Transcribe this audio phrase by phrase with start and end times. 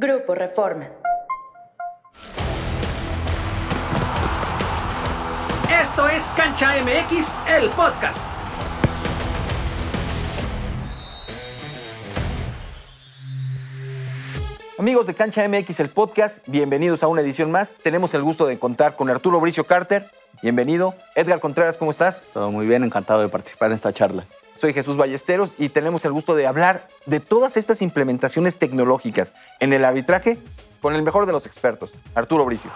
[0.00, 0.88] Grupo Reforma.
[5.70, 8.24] Esto es Cancha MX, el podcast.
[14.78, 17.72] Amigos de Cancha MX, el podcast, bienvenidos a una edición más.
[17.82, 20.06] Tenemos el gusto de contar con Arturo Bricio Carter.
[20.42, 20.94] Bienvenido.
[21.14, 22.24] Edgar Contreras, ¿cómo estás?
[22.32, 24.24] Todo muy bien, encantado de participar en esta charla.
[24.54, 29.72] Soy Jesús Ballesteros y tenemos el gusto de hablar de todas estas implementaciones tecnológicas en
[29.72, 30.38] el arbitraje
[30.80, 32.70] con el mejor de los expertos, Arturo Bricio.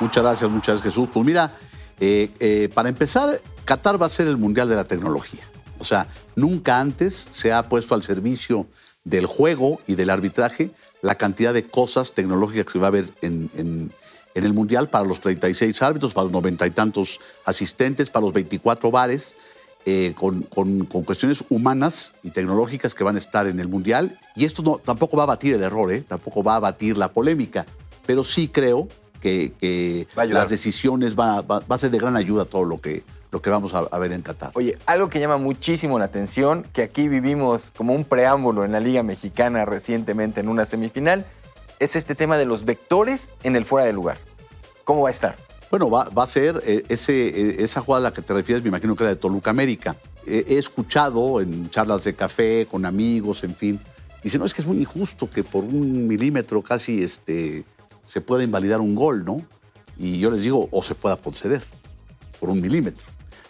[0.00, 1.08] Muchas gracias, muchas gracias Jesús.
[1.12, 1.52] Pues mira,
[1.98, 5.42] eh, eh, para empezar, Qatar va a ser el Mundial de la Tecnología.
[5.78, 6.06] O sea,
[6.36, 8.66] nunca antes se ha puesto al servicio
[9.02, 10.70] del juego y del arbitraje
[11.02, 13.92] la cantidad de cosas tecnológicas que va a haber en, en-
[14.34, 18.32] en el Mundial para los 36 árbitros, para los noventa y tantos asistentes, para los
[18.32, 19.34] 24 bares,
[19.86, 24.18] eh, con, con- con cuestiones humanas y tecnológicas que van a estar en el Mundial.
[24.34, 26.02] Y esto no, tampoco va a batir el error, ¿eh?
[26.06, 27.66] tampoco va a batir la polémica,
[28.06, 28.88] pero sí creo
[29.20, 33.02] que, a las decisiones va, va- va a ser de gran ayuda todo lo que,
[33.30, 34.50] lo que vamos a, a ver en Qatar.
[34.54, 38.80] Oye, algo que llama muchísimo la atención, que aquí vivimos como un preámbulo en la
[38.80, 41.24] Liga Mexicana recientemente en una semifinal,
[41.78, 44.18] es este tema de los vectores en el fuera de lugar.
[44.84, 45.36] ¿Cómo va a estar?
[45.70, 48.68] Bueno, va, a ser eh, ese, eh, esa jugada a la que te refieres, me
[48.68, 49.96] imagino que era de Toluca América.
[50.26, 53.78] He escuchado en charlas de café, con amigos, en fin.
[54.22, 57.64] Dice, no, es que es muy injusto que por un milímetro casi este,
[58.06, 59.42] se pueda invalidar un gol, ¿no?
[59.98, 61.62] Y yo les digo, o se pueda conceder
[62.40, 63.06] por un milímetro.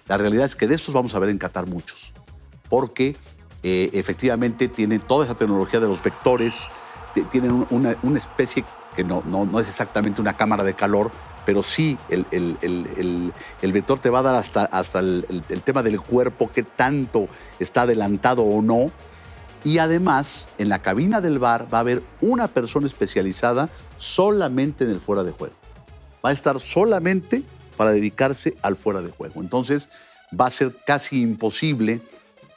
[0.08, 2.12] La realidad es que de estos vamos a ver en Qatar muchos,
[2.69, 3.17] porque
[3.62, 6.69] eh, efectivamente tienen toda esa tecnología de los vectores,
[7.23, 8.65] tienen un- una, una especie
[8.97, 11.11] que no, no, no es exactamente una cámara de calor,
[11.47, 15.83] pero sí el, el- el- el- vector te va a dar hasta, hasta el tema
[15.83, 18.91] del cuerpo, qué tanto está adelantado o no.
[19.65, 24.91] Y además, en la cabina del bar va a haber una persona especializada solamente en
[24.91, 25.55] el fuera de juego.
[26.25, 27.42] Va a estar solamente
[27.77, 29.41] para dedicarse al fuera de juego.
[29.41, 29.89] Entonces,
[30.39, 32.01] va a ser casi imposible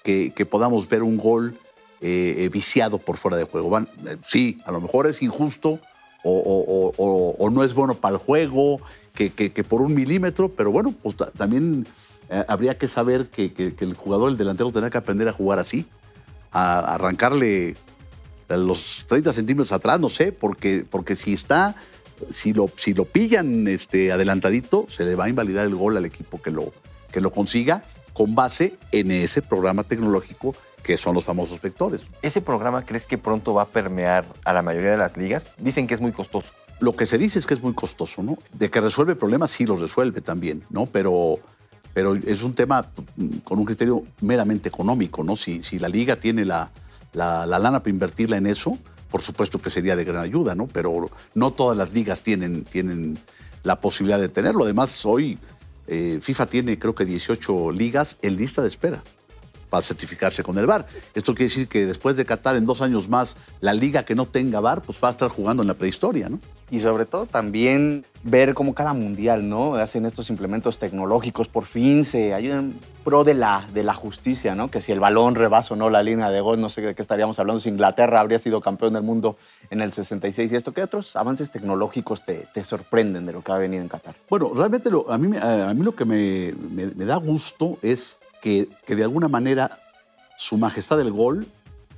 [0.03, 1.57] que, que podamos ver un gol
[2.01, 3.77] eh, eh, viciado por fuera de juego.
[3.79, 5.79] Eh, sí, a lo mejor es injusto
[6.23, 8.81] o, no es bueno para el juego,
[9.13, 9.29] que,
[9.67, 11.87] por un milímetro, pero bueno, pues ta- también
[12.47, 15.85] habría que saber que el jugador, el delantero, tendrá que aprender a jugar así,
[16.51, 17.75] a arrancarle
[18.49, 21.75] los 30 centímetros atrás, no sé, porque, porque si está,
[22.29, 26.05] si lo, si lo pillan este, adelantadito, se le va a invalidar el gol al
[26.05, 26.71] equipo que lo,
[27.11, 32.03] que lo consiga con base en ese programa tecnológico que son los famosos vectores.
[32.21, 35.49] ¿Ese programa crees que pronto va a permear a la mayoría de las ligas?
[35.57, 36.53] Dicen que es muy costoso.
[36.79, 38.37] Lo que se dice es que es muy costoso, ¿no?
[38.53, 40.85] De que resuelve problemas, sí los resuelve también, ¿no?
[40.85, 41.39] Pero,
[41.93, 42.85] pero es un tema
[43.43, 45.35] con un criterio meramente económico, ¿no?
[45.35, 46.71] Si, si la liga tiene la,
[47.13, 48.77] la, la lana para invertirla en eso,
[49.09, 50.67] por supuesto que sería de gran ayuda, ¿no?
[50.67, 53.17] Pero no todas las ligas tienen, tienen
[53.63, 54.63] la posibilidad de tenerlo.
[54.63, 55.39] Además, hoy
[55.87, 59.01] eh, FIFA tiene creo que 18 ligas en lista de espera
[59.69, 60.85] para certificarse con el VAR.
[61.13, 64.25] Esto quiere decir que después de Qatar, en dos años más, la liga que no
[64.25, 66.39] tenga VAR, pues va a estar jugando en la prehistoria, ¿no?
[66.69, 69.75] Y sobre todo también ver cómo cada mundial, ¿no?
[69.75, 72.73] Hacen estos implementos tecnológicos, por fin se ayudan
[73.05, 74.69] pro de la, de la justicia, ¿no?
[74.69, 77.01] Que si el balón rebasa o no la línea de gol, no sé de qué
[77.01, 79.37] estaríamos hablando, si Inglaterra habría sido campeón del mundo
[79.69, 83.51] en el 66 y esto, ¿qué otros avances tecnológicos te, te sorprenden de lo que
[83.53, 84.15] va a venir en Qatar?
[84.29, 87.77] Bueno, realmente lo- a, mí, me- a mí lo que me, me- me da gusto
[87.81, 89.79] es que, que de alguna manera
[90.37, 91.47] su majestad del gol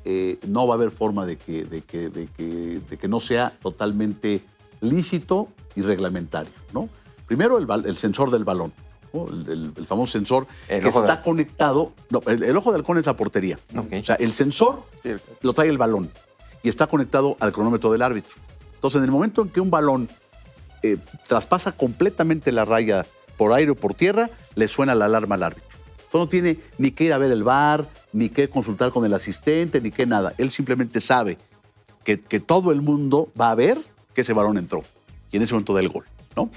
[0.06, 3.20] eh, no va a haber forma de que, de, que, de, que, de que no
[3.20, 4.42] sea totalmente
[4.82, 6.88] lícito y reglamentario, ¿no?
[7.28, 8.72] Primero el, sensor del balón,
[9.14, 9.28] ¿no?
[9.28, 13.16] el, el- el famoso sensor que está conectado, no, el, ojo de halcón es la
[13.16, 13.60] portería.
[14.02, 14.82] O sea, el sensor
[15.42, 16.10] lo trae el balón
[16.64, 18.34] y está conectado al cronómetro del árbitro.
[18.76, 20.10] Entonces, en el momento en que un balón
[20.82, 23.06] eh, traspasa completamente la raya
[23.38, 25.69] por aire o por tierra, le suena la alarma al árbitro.
[26.10, 29.14] Entonces no tiene ni que ir a ver el bar, ni que consultar con el
[29.14, 30.34] asistente, ni que nada.
[30.40, 31.38] Él simplemente sabe
[32.04, 33.80] que, todo el mundo va a ver
[34.16, 34.84] que ese balón entró
[35.32, 36.06] y en ese momento da el gol.
[36.36, 36.50] ¿no?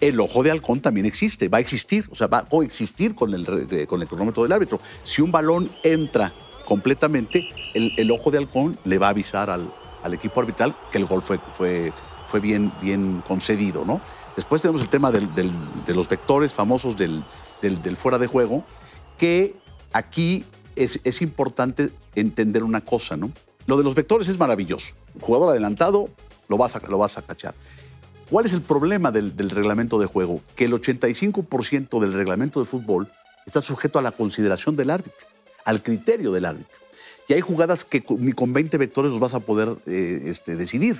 [0.00, 3.34] El ojo de halcón también existe, va a existir, o sea, va a coexistir con
[3.34, 3.44] el,
[3.86, 4.80] con el cronómetro del árbitro.
[5.02, 6.32] Si un balón entra
[6.64, 9.70] completamente, el, ojo de halcón le va a avisar al,
[10.02, 11.92] al equipo arbitral que el gol fue, fue,
[12.26, 13.84] fue bien, bien concedido.
[13.84, 14.00] ¿no?
[14.34, 17.22] Después tenemos el tema de los vectores famosos del-
[17.60, 18.64] del fuera de juego,
[19.24, 19.54] que
[19.94, 20.44] aquí
[20.76, 23.30] es, es importante entender una cosa, ¿no?
[23.66, 24.92] Lo de los vectores es maravilloso.
[25.14, 26.10] Un jugador adelantado
[26.48, 27.54] lo vas a, lo vas a cachar.
[28.28, 30.42] ¿Cuál es el problema del, del reglamento de juego?
[30.54, 33.08] Que el 85% del reglamento de fútbol
[33.46, 35.26] está sujeto a la consideración del árbitro,
[35.64, 36.76] al criterio del árbitro.
[37.26, 40.98] Y hay jugadas que ni con 20 vectores los vas a poder eh, este, decidir.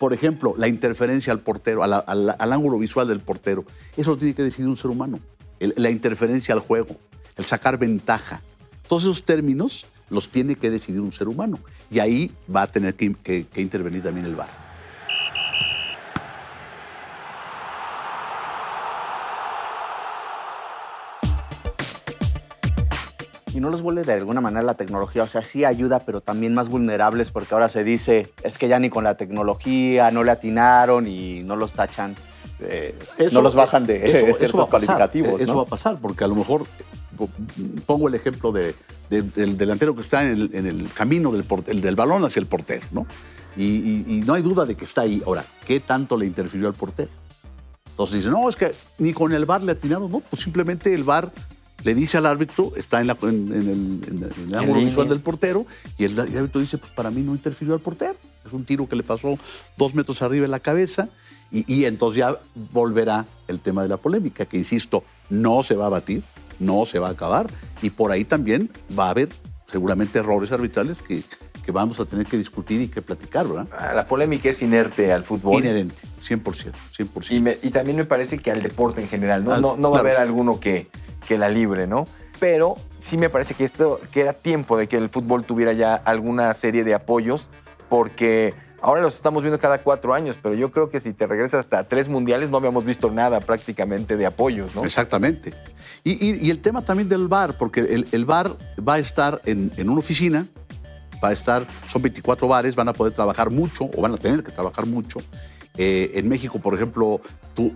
[0.00, 3.64] Por ejemplo, la interferencia al portero, a la- a la- al ángulo visual del portero.
[3.96, 5.20] Eso lo tiene que decidir un ser humano.
[5.60, 6.96] El- la interferencia al juego,
[7.36, 8.40] el sacar ventaja.
[8.86, 11.58] Todos esos términos los tiene que decidir un ser humano.
[11.90, 14.48] Y ahí va a tener que, intervenir también el VAR.
[23.54, 26.54] Y no los vuelve de alguna manera la tecnología, o sea, sí ayuda, pero también
[26.54, 30.30] más vulnerables porque ahora se dice, es que ya ni con la tecnología no le
[30.30, 32.14] atinaron y no los tachan,
[32.70, 32.98] eh,
[33.32, 35.40] no los bajan de eso- eso ciertos va a pasar, calificativos.
[35.40, 35.58] Eso ¿no?
[35.58, 36.64] va a pasar, porque a lo mejor
[37.16, 37.28] po-
[37.86, 38.74] pongo el ejemplo de-
[39.10, 42.24] de- del delantero que está en el, en el camino del, por- el del balón
[42.24, 43.06] hacia el portero, ¿no?
[43.56, 45.22] Y, y- y no hay duda de que está ahí.
[45.26, 47.10] Ahora, ¿qué tanto le interfirió al portero?
[47.90, 51.04] Entonces dicen, no, es que ni con el VAR le atinaron, no, pues simplemente el
[51.04, 51.30] VAR
[51.84, 54.80] le dice al árbitro, está en, la- en- en el, en el- en el ángulo
[54.80, 55.66] visual del portero,
[55.98, 58.14] y el, el árbitro dice, pues para mí no interfirió al portero.
[58.46, 59.38] Es un tiro que le pasó
[59.76, 61.08] dos metros arriba en la cabeza,
[61.52, 62.36] y, y entonces ya
[62.72, 66.22] volverá el tema de la polémica, que insisto, no se va a batir,
[66.58, 67.46] no se va a acabar,
[67.82, 69.28] y por ahí también va a haber
[69.70, 71.22] seguramente errores arbitrales que,
[71.64, 73.66] que vamos a tener que discutir y que platicar, ¿verdad?
[73.76, 75.60] Ah, La polémica es inerte al fútbol.
[75.62, 75.94] Inherente,
[76.26, 77.30] 100%, 100%.
[77.30, 79.52] Y, me- y también me parece que al deporte en general, ¿no?
[79.52, 80.88] Al- no, no va a haber alguno que,
[81.26, 82.04] que la libre, ¿no?
[82.38, 85.94] Pero sí me parece que esto que era tiempo de que el fútbol tuviera ya
[85.94, 87.48] alguna serie de apoyos,
[87.88, 91.60] porque ahora los estamos viendo cada cuatro años, pero yo creo que si te regresas
[91.60, 94.84] hasta tres mundiales no habíamos visto nada prácticamente de apoyos, ¿no?
[94.84, 95.54] Exactamente.
[96.04, 98.56] Y, y- el tema también del VAR, porque el, el VAR
[98.86, 100.46] va a estar en, en una oficina,
[101.24, 104.42] va a estar, son 24 bares, van a poder trabajar mucho o van a tener
[104.42, 105.20] que trabajar mucho.
[105.78, 107.20] Eh, en México, por ejemplo,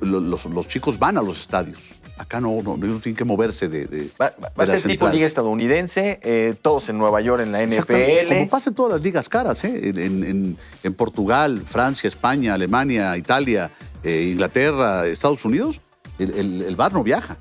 [0.00, 1.78] los, los chicos van a los estadios.
[2.18, 3.86] Acá no, no, no tienen que moverse de...
[3.86, 7.52] de- Va, va- de a ser tipo liga estadounidense, eh, todos en Nueva York en
[7.52, 8.50] la Exactamente, Como NFL.
[8.50, 9.88] pasa en todas las ligas caras, ¿eh?
[9.90, 13.70] en, en- en- en Portugal, Francia, España, Alemania, Italia,
[14.02, 15.80] eh, Inglaterra, Estados Unidos,
[16.18, 17.36] el, el, el VAR no viaja.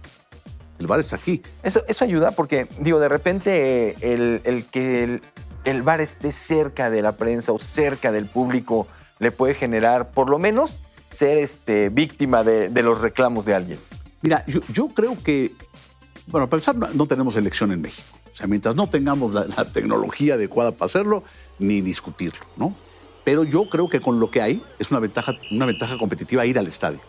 [0.77, 1.41] El VAR está aquí.
[1.63, 5.21] Eso, eso ayuda porque, digo, de repente eh, el, el que el,
[5.63, 8.87] el bar esté cerca de la prensa o cerca del público
[9.19, 13.79] le puede generar, por lo menos, ser este, víctima de, de los reclamos de alguien.
[14.21, 15.53] Mira, yo, creo que,
[16.27, 18.17] bueno, para empezar, no, no tenemos elección en México.
[18.35, 21.23] O sea, mientras no tengamos la, tecnología adecuada para hacerlo,
[21.57, 22.75] ni discutirlo, ¿no?
[23.23, 26.59] Pero yo creo que con lo que hay es una ventaja, una ventaja competitiva ir
[26.59, 26.99] al estadio.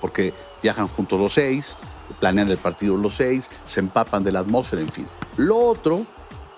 [0.00, 1.76] Porque viajan juntos los seis,
[2.20, 5.06] planean el partido los seis, se empapan de la atmósfera, en fin.
[5.36, 6.06] Lo otro,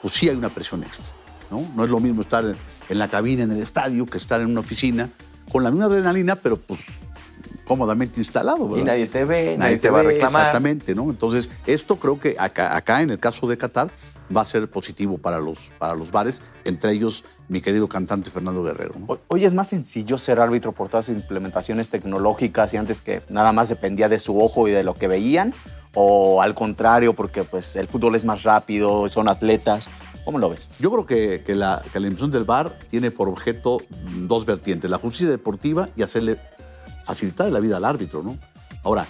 [0.00, 1.04] pues sí hay una presión extra,
[1.50, 1.68] ¿no?
[1.74, 2.44] No es lo mismo estar
[2.88, 5.10] en la cabina, en el estadio, que estar en una oficina,
[5.50, 6.80] con la misma adrenalina, pero pues
[7.68, 8.82] cómodamente instalado, ¿verdad?
[8.82, 10.42] Y nadie te ve, nadie, te, va a reclamar.
[10.46, 11.04] Exactamente, ¿no?
[11.10, 13.90] Entonces, esto creo que acá, acá en el caso de Qatar
[14.34, 18.62] va a ser positivo para los, para los bares, entre ellos mi querido cantante Fernando
[18.62, 18.94] Guerrero.
[18.98, 19.06] ¿no?
[19.08, 23.22] Hoy- Hoy es más sencillo ser árbitro por todas las implementaciones tecnológicas y antes que
[23.30, 25.54] nada más dependía de su ojo y de lo que veían,
[25.94, 29.88] o al contrario, porque pues el fútbol es más rápido, son atletas.
[30.26, 30.68] ¿Cómo lo ves?
[30.78, 33.80] Yo creo que, que la, que la invención del VAR tiene por objeto
[34.26, 36.36] dos vertientes, la justicia deportiva y hacerle
[37.08, 38.36] facilitar la vida al árbitro, ¿no?
[38.84, 39.06] Ahora,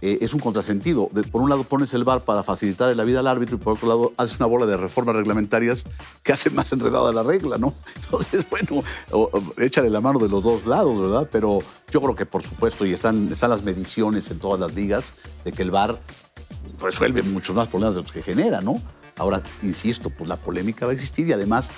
[0.00, 1.08] eh, es un contrasentido.
[1.30, 3.88] Por un lado pones el VAR para facilitar la vida al árbitro y por otro
[3.88, 5.84] lado haces una bola de reformas reglamentarias
[6.22, 7.74] que hacen más enredada la regla, ¿no?
[8.04, 11.28] Entonces, bueno, o- o échale la mano de los dos lados, ¿verdad?
[11.30, 11.58] Pero
[11.92, 15.04] yo creo que por supuesto, y están, están las mediciones en todas las ligas,
[15.44, 16.00] de que el VAR
[16.80, 18.80] resuelve muchos más problemas de los que genera, ¿no?
[19.18, 21.70] Ahora, insisto, pues la polémica va a existir y además,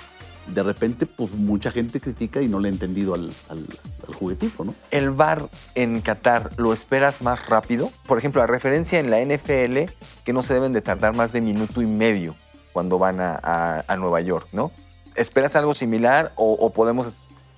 [0.53, 3.65] de repente, pues mucha gente critica y no le ha entendido al, al,
[4.07, 4.75] al juguetito, ¿no?
[4.91, 7.91] ¿El bar en Qatar lo esperas más rápido?
[8.07, 9.91] Por ejemplo, la referencia en la NFL es
[10.25, 12.35] que no se deben de tardar más de minuto y medio
[12.73, 14.71] cuando van a, a- a Nueva York, ¿no?
[15.15, 17.13] ¿Esperas algo similar o, o podemos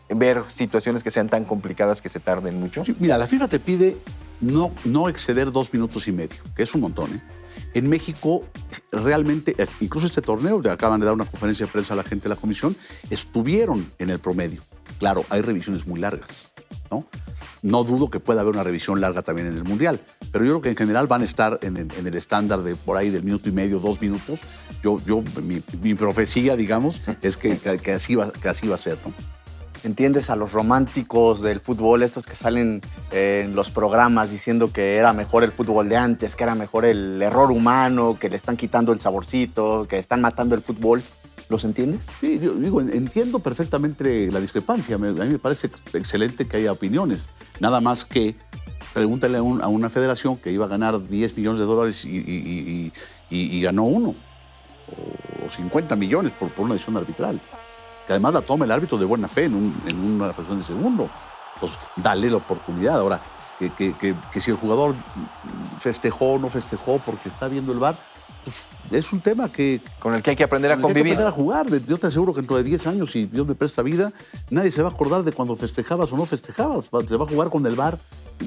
[0.09, 2.83] ver situaciones que sean tan complicadas que se tarden mucho?
[2.85, 3.97] Sí, mira, la FIFA te pide
[4.39, 7.21] no, no exceder dos minutos y medio, que es un montón, ¿eh?
[7.73, 8.43] En México,
[8.91, 12.23] realmente, incluso este torneo, le acaban de dar una conferencia de prensa a la gente
[12.23, 12.75] de la comisión,
[13.09, 14.61] estuvieron en el promedio.
[14.99, 16.51] Claro, hay revisiones muy largas,
[16.91, 17.05] ¿no?
[17.61, 19.99] No dudo que pueda haber una revisión larga también en el Mundial,
[20.31, 23.09] pero yo creo que en general van a estar en el, estándar de por ahí
[23.09, 24.39] del minuto y medio, dos minutos.
[24.83, 28.79] Yo, yo mi, mi profecía, digamos, es que- que así va, que así va a
[28.79, 29.13] ser, ¿no?
[29.83, 34.97] ¿Entiendes a los románticos del fútbol, estos que salen eh, en los programas diciendo que
[34.97, 38.57] era mejor el fútbol de antes, que era mejor el error humano, que le están
[38.57, 41.01] quitando el saborcito, que están matando el fútbol?
[41.49, 42.07] ¿Los entiendes?
[42.19, 44.95] Sí, yo digo, en- entiendo perfectamente la discrepancia.
[44.95, 47.27] A mí me parece ex- excelente que haya opiniones.
[47.59, 48.35] Nada más que
[48.93, 52.91] pregúntale a, un- a una federación que iba a ganar 10 millones de dólares y,
[53.63, 54.13] ganó uno.
[54.87, 57.41] o 50 millones por una decisión arbitral.
[58.11, 60.65] Que además la toma el árbitro de buena fe en, un- en una fracción de
[60.65, 61.09] segundo.
[61.53, 62.97] Entonces, dale la oportunidad.
[62.99, 63.21] Ahora,
[63.57, 64.95] que, que- que- que si el jugador
[65.79, 67.95] festejó o no festejó porque está viendo el bar,
[68.43, 68.57] pues
[68.91, 70.93] es un tema que, Con el que hay que aprender a con el que hay
[70.93, 71.13] que convivir.
[71.13, 71.85] empezar a jugar.
[71.87, 74.11] Yo te aseguro que dentro de 10 años, si Dios me presta vida,
[74.49, 76.89] nadie se va a acordar de cuando festejabas o no festejabas.
[77.07, 77.97] Se va a jugar con el bar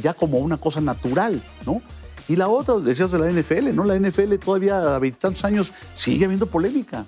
[0.03, 1.81] ya como una cosa natural, ¿no?
[2.29, 3.85] Y la otra, decías de la NFL, ¿no?
[3.85, 7.05] La NFL todavía a veintitantos años sigue habiendo polémica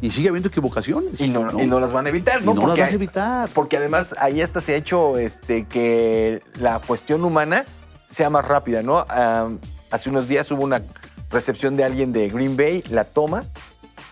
[0.00, 1.20] y sigue habiendo equivocaciones.
[1.20, 2.52] Y no, y no las van a evitar, ¿no?
[2.52, 3.48] Y no las vas a evitar.
[3.54, 7.64] Porque además ahí hasta se ha hecho este, que la cuestión humana
[8.08, 9.04] sea más rápida, ¿no?
[9.08, 9.58] Am,
[9.90, 10.82] hace unos días hubo una
[11.30, 13.44] recepción de alguien de Green Bay, la toma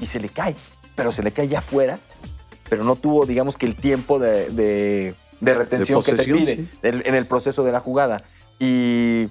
[0.00, 0.56] y se le cae,
[0.96, 1.98] pero se le cae ya afuera,
[2.68, 6.68] pero no tuvo, digamos que el tiempo de, de- de retención que te pide sí.
[6.82, 8.22] en el proceso de la jugada.
[8.58, 9.28] Y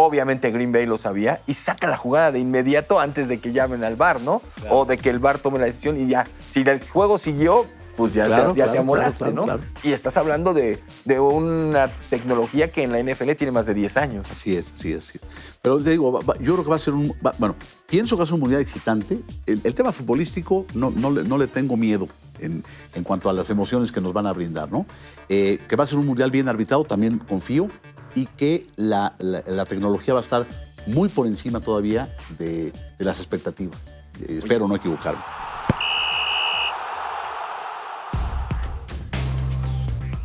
[0.00, 3.82] obviamente Green Bay lo sabía y saca la jugada de inmediato antes de que llamen
[3.82, 4.40] al bar, ¿no?
[4.70, 8.14] O de que el bar tome la decisión y ya, si el juego siguió, pues
[8.14, 9.44] ya, se- Claro, ya claro, te amolaste, ¿no?
[9.82, 13.96] Y estás hablando de, de una tecnología que en la NFL tiene más de 10
[13.96, 14.30] años.
[14.30, 15.08] Así es, así es.
[15.08, 15.26] así es.
[15.60, 17.12] Pero te digo, yo creo que va a ser un.
[17.26, 17.56] va- bueno,
[17.90, 19.18] pienso que va a ser un mundial excitante.
[19.46, 22.06] El, el tema futbolístico no, no, le, no le tengo miedo
[22.38, 22.62] en,
[22.94, 24.86] en cuanto a las emociones que nos van a brindar, ¿no?
[25.28, 27.66] Eh, que va a ser un mundial bien arbitrado, también confío.
[28.18, 30.44] Y que la, la- la tecnología va a estar
[30.86, 33.78] muy por encima todavía de, de las expectativas.
[34.20, 35.22] Eh, espero no equivocarme.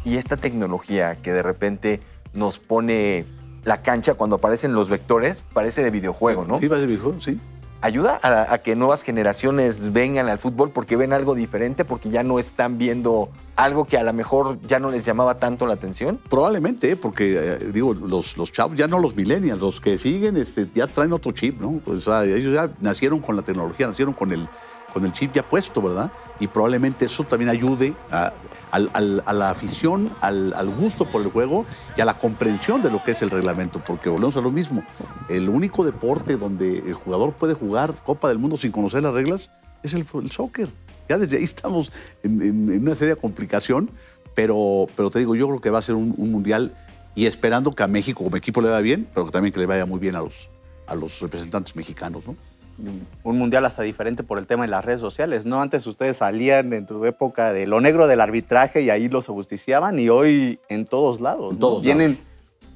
[0.05, 2.01] Y esta tecnología que de repente
[2.33, 3.25] nos pone
[3.63, 6.57] la cancha cuando aparecen los vectores, parece de videojuego, ¿no?
[6.59, 7.15] ¿Sí a ser viejo?
[7.19, 7.39] Sí.
[7.83, 12.39] Ayuda a, que nuevas generaciones vengan al fútbol porque ven algo diferente, porque ya no
[12.39, 16.17] están viendo algo que a lo mejor ya no les llamaba tanto la atención.
[16.29, 20.69] Probablemente, porque eh, digo, los, los chavos, ya no los millennials, los que siguen este,
[20.73, 21.81] ya traen otro chip, ¿no?
[21.85, 24.47] O sea, ellos ya nacieron con la tecnología, nacieron con el,
[24.93, 26.11] con el chip ya puesto, ¿verdad?
[26.39, 28.31] Y probablemente eso también ayude a,
[29.33, 31.65] la afición, al, gusto por el juego
[31.97, 34.83] y a la comprensión de lo que es el reglamento, porque volvemos a lo mismo.
[35.29, 39.51] El único deporte donde el jugador puede jugar Copa del Mundo sin conocer las reglas
[39.83, 40.69] es el, el soccer.
[41.09, 41.91] Ya desde ahí estamos
[42.23, 43.89] en, en- en una seria complicación,
[44.35, 46.73] pero, pero te digo, yo creo que va a ser un, un mundial
[47.15, 49.65] y esperando que a México como equipo le vaya bien, pero que también que le
[49.67, 50.49] vaya muy bien a los,
[50.87, 52.35] a los representantes mexicanos, ¿no?
[53.23, 55.61] Un mundial hasta diferente por el tema de las redes sociales, ¿no?
[55.61, 59.99] Antes ustedes salían en tu época de lo negro del arbitraje y ahí los ajusticiaban
[59.99, 61.59] y hoy en todos lados, En ¿no?
[61.59, 62.19] todos Vienen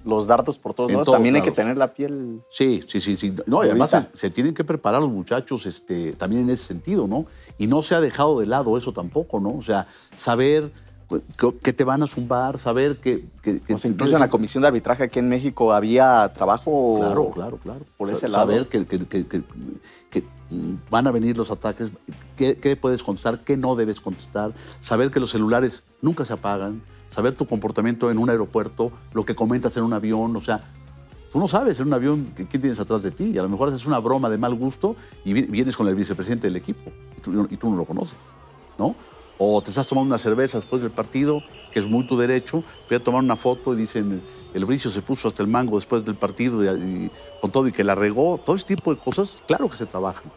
[0.05, 1.05] los dardos por todos En lados.
[1.05, 2.41] todos También hay que tener la piel...
[2.49, 3.35] Sí, sí, sí, sí.
[3.45, 7.07] No, y además se, se tienen que preparar los muchachos este, también en ese sentido,
[7.07, 7.25] ¿no?
[7.57, 9.49] Y no se ha dejado de lado eso tampoco, ¿no?
[9.57, 10.71] O sea, saber
[11.61, 13.25] que, te van a zumbar, saber que...
[13.41, 16.97] que, que O sea, incluso en la comisión de arbitraje aquí en México había trabajo...
[16.99, 17.85] Claro, claro, claro.
[17.97, 18.69] Por ese Saber lado.
[18.69, 19.43] que, que- que-
[20.89, 21.91] van a venir los ataques,
[22.37, 26.81] qué, qué puedes contestar, qué no debes contestar, saber que los celulares nunca se apagan,
[27.09, 30.61] saber tu comportamiento en un aeropuerto, lo que comentas en un avión, o sea,
[31.33, 33.67] tú no sabes en un avión quién tienes atrás de ti y a lo mejor
[33.69, 34.95] haces una broma de mal gusto
[35.25, 38.17] y vi- vienes con el vicepresidente del equipo y tú, y tú no lo conoces,
[38.79, 38.95] ¿no?
[39.38, 42.98] O te estás tomando una cerveza después del partido, que es muy tu derecho, voy
[42.98, 44.22] a tomar una foto y dicen,
[44.53, 46.60] el bricio se puso hasta el mango después del partido
[47.39, 50.32] con todo y que la regó, todo ese tipo de cosas, claro que se trabajan.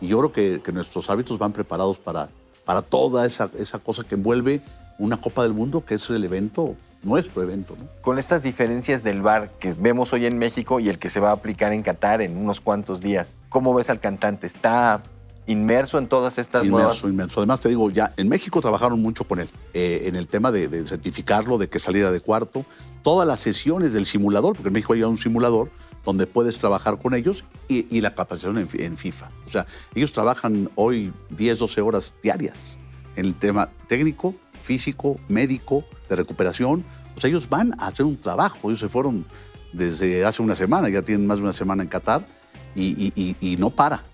[0.00, 2.28] Y yo creo que, que nuestros árbitros van preparados para,
[2.64, 4.62] para toda esa, esa cosa que envuelve
[4.98, 7.86] una Copa del Mundo, que es el evento, nuestro evento, ¿no?
[8.00, 11.30] Con estas diferencias del VAR que vemos hoy en México y el que se va
[11.30, 14.46] a aplicar en Qatar en unos cuantos días, ¿cómo ves al cantante?
[14.46, 15.02] ¿Está
[15.46, 17.04] inmerso en todas estas nuevas?
[17.04, 17.40] inmenso.
[17.40, 20.68] Además, te digo, ya en México trabajaron mucho con él, eh, en el tema de,
[20.68, 22.64] de certificarlo, de que saliera de cuarto,
[23.02, 25.70] todas las sesiones del simulador, porque en México hay un simulador
[26.04, 29.30] donde puedes trabajar con ellos y, y la capacitación en, fi- en FIFA.
[29.46, 32.76] O sea, ellos trabajan hoy 10, 12 horas diarias
[33.16, 36.84] en el tema técnico, físico, médico, de recuperación.
[37.16, 38.68] O sea, ellos van a hacer un trabajo.
[38.68, 39.24] Ellos se fueron
[39.72, 42.26] desde hace una semana, ya tienen más de una semana en Qatar
[42.74, 44.04] y, y- y- y no para.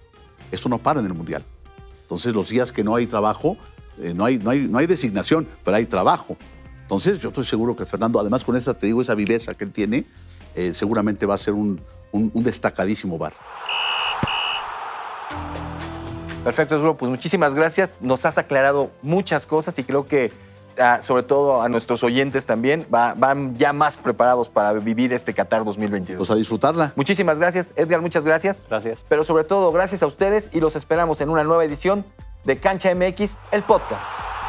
[0.50, 1.44] Esto no para en el Mundial.
[2.02, 3.56] Entonces, los días que no hay trabajo,
[3.98, 6.36] eh, no, hay, no, hay, no hay designación, pero hay trabajo.
[6.82, 9.70] Entonces, yo estoy seguro que Fernando, además con esa, te digo, esa viveza que él
[9.70, 10.06] tiene,
[10.56, 11.80] eh, seguramente va a ser un,
[12.10, 13.32] un- destacadísimo bar.
[16.42, 16.96] Perfecto, Arturo.
[16.96, 17.90] Pues muchísimas gracias.
[18.00, 20.32] Nos has aclarado muchas cosas y creo que,
[21.00, 25.64] sobre todo a nuestros oyentes también, va- van ya más preparados para vivir este Qatar
[25.64, 26.18] 2022.
[26.18, 26.92] Pues a disfrutarla.
[26.96, 28.00] Muchísimas gracias, Edgar.
[28.00, 28.62] Muchas gracias.
[28.68, 29.04] Gracias.
[29.08, 32.04] Pero sobre todo, gracias a ustedes y los esperamos en una nueva edición
[32.44, 34.39] de Cancha MX, el podcast.